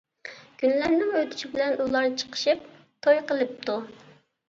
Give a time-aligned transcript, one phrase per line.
[0.61, 3.81] كۈنلەرنىڭ ئۆتۈشى بىلەن ئۇلار چىقىشىپ توي قىلىپتۇ.